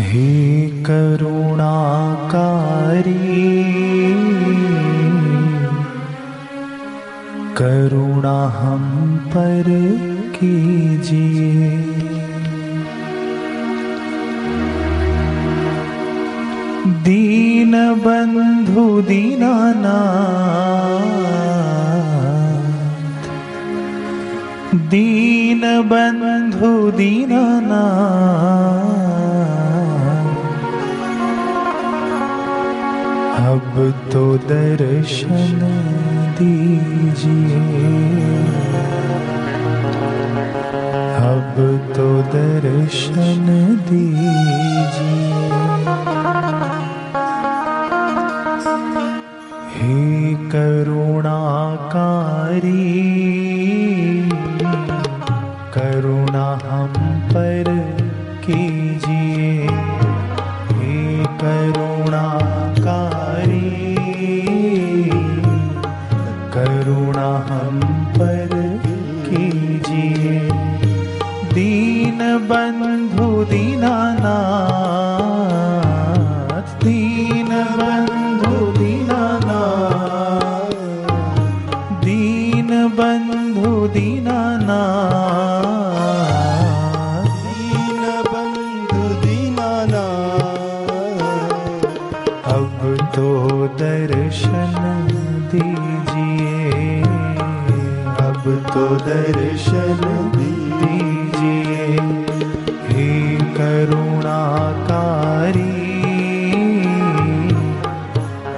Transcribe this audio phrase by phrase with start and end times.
[0.00, 0.30] हे
[0.86, 1.56] करुणाकारी
[7.56, 8.84] करुणा हम
[9.34, 9.68] पर
[10.34, 11.70] कीजिए।
[17.06, 17.72] दीन
[18.04, 19.96] बंधु दीनाना
[24.90, 27.82] दीन बंधु दीनाना
[34.12, 35.60] तो दर्शन
[36.38, 37.60] दीजिए।
[41.26, 41.54] अब
[41.96, 43.55] तो दर्शन
[98.46, 100.00] तो दर्शन
[100.36, 101.86] दीजिए।
[102.88, 104.06] हे करुणाकारी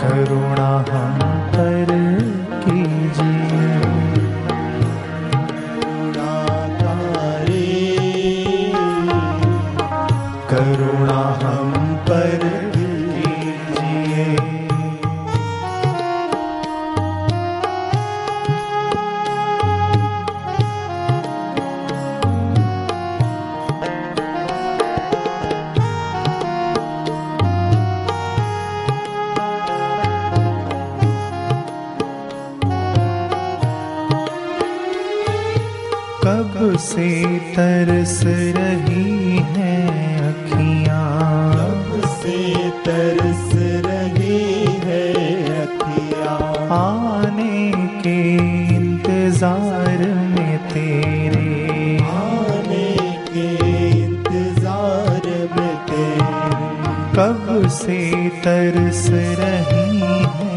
[0.00, 1.18] करुणा हम
[1.54, 1.90] पर
[2.64, 3.78] कीजिए।
[5.84, 6.42] गुणाकारी
[10.50, 10.85] करुणा
[36.76, 37.10] से
[37.54, 38.20] तरस
[38.56, 41.04] रही हैं अखियाँ।
[42.06, 42.38] से
[42.86, 43.50] तरस
[43.86, 45.04] रही है
[45.62, 46.34] अखिया।
[46.76, 47.72] आने
[48.02, 48.18] के
[48.76, 49.98] इंतज़ार
[50.28, 52.88] में तेरे। आने
[53.28, 53.48] के
[53.90, 55.24] इंतज़ार
[55.56, 56.34] में तेरे।
[57.16, 58.00] कब से
[58.44, 59.98] तरस रही
[60.36, 60.55] हैं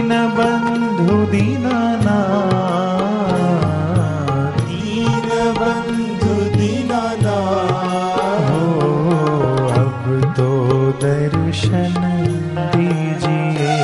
[0.00, 2.14] दीन बंधु दीनानाथ
[4.68, 5.28] दीन
[5.58, 7.36] बंधु दीनाना।
[8.46, 8.62] हो
[9.80, 10.48] अब तो
[11.04, 11.94] दर्शन
[12.76, 13.76] दीजिए।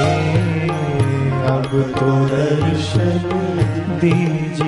[1.55, 3.29] अब तो दर्शन
[4.01, 4.66] दीजिए।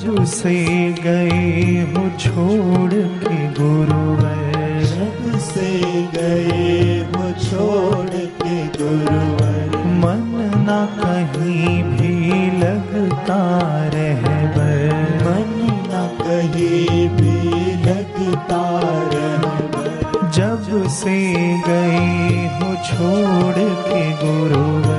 [0.00, 0.54] से
[1.04, 4.00] गए हो छोड़ के गुरु
[4.92, 5.70] जब से
[6.14, 8.08] गए हो छोड़
[8.42, 10.24] के गुरुवर मन
[10.68, 12.14] न कहीं भी
[12.60, 13.38] लगता
[13.94, 14.94] रहबर
[15.26, 15.52] मन
[15.92, 18.62] न कहीं भी लगता
[19.12, 21.18] रहबर जब से
[21.68, 24.91] गए हो छोड़ के गुरुवर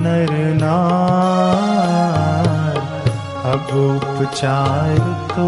[0.00, 0.32] नर
[3.44, 4.98] अब उपचार
[5.30, 5.46] तो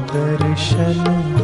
[0.00, 1.41] दर्शन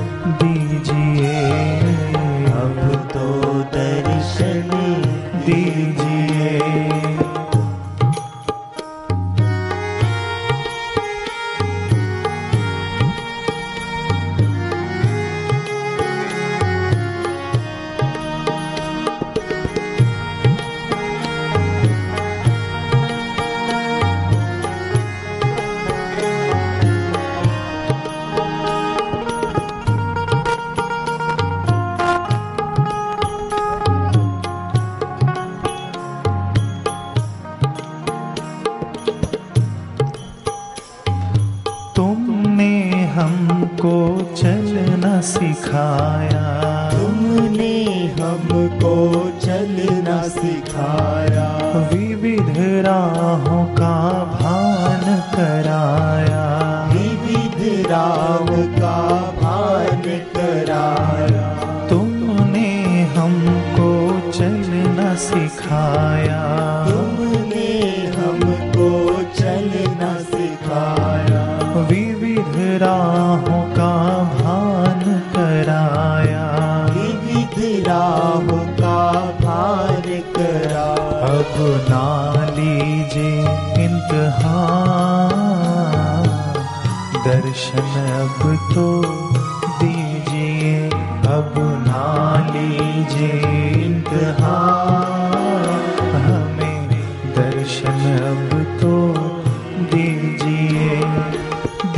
[44.48, 46.44] चलना सिखाया।
[46.90, 47.84] तुमने
[48.20, 48.94] हमको
[49.46, 51.48] चलना सिखाया।
[51.92, 56.46] विविध राहों का भान कराया।
[56.92, 58.46] विविध राम
[58.78, 60.02] का भान
[60.36, 61.17] कराया।
[81.38, 81.56] अब
[81.88, 82.06] ना
[82.54, 85.26] लीजिए इम्तहान
[87.26, 87.90] दर्शन
[88.20, 88.40] अब
[88.74, 88.86] तो
[89.80, 90.72] दीजिए,
[91.34, 91.52] अब
[91.84, 92.06] ना
[92.54, 93.36] लीजिए
[93.84, 95.04] इम्तहान
[96.26, 96.80] हमें
[97.38, 98.00] दर्शन
[98.32, 98.50] अब
[98.80, 98.96] तो
[99.94, 100.90] दीजिए।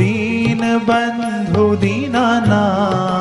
[0.01, 3.20] दीन बंधु दीनानाथ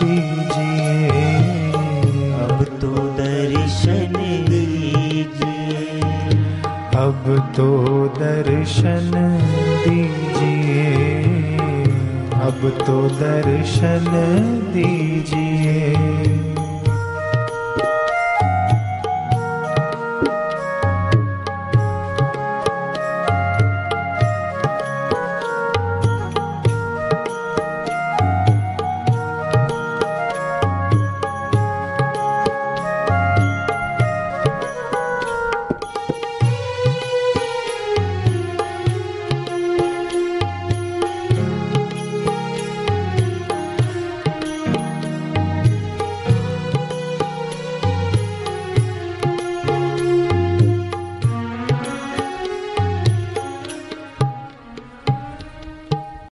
[0.00, 1.24] दीजिए।
[2.44, 4.12] अब तो दर्शन
[4.50, 6.00] दीजिए।
[7.04, 7.24] अब
[7.56, 7.68] तो
[8.18, 9.10] दर्शन
[9.86, 10.86] दीजिए।
[12.42, 14.06] अब तो दर्शन
[14.74, 16.21] दीजिए।